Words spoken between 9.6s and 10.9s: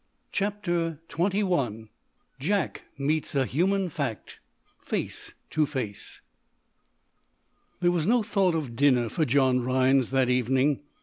Rhinds that evening.